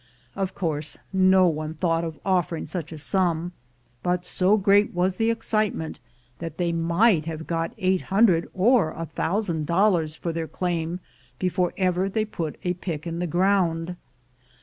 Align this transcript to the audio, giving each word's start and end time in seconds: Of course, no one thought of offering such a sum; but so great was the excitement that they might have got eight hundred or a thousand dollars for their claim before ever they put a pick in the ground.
Of 0.35 0.55
course, 0.55 0.97
no 1.13 1.45
one 1.47 1.75
thought 1.75 2.03
of 2.03 2.19
offering 2.25 2.65
such 2.65 2.91
a 2.91 2.97
sum; 2.97 3.51
but 4.01 4.25
so 4.25 4.57
great 4.57 4.95
was 4.95 5.17
the 5.17 5.29
excitement 5.29 5.99
that 6.39 6.57
they 6.57 6.71
might 6.71 7.25
have 7.27 7.45
got 7.45 7.75
eight 7.77 8.01
hundred 8.09 8.49
or 8.55 8.93
a 8.93 9.05
thousand 9.05 9.67
dollars 9.67 10.15
for 10.15 10.33
their 10.33 10.47
claim 10.47 11.01
before 11.37 11.71
ever 11.77 12.09
they 12.09 12.25
put 12.25 12.55
a 12.63 12.73
pick 12.73 13.05
in 13.05 13.19
the 13.19 13.27
ground. 13.27 13.95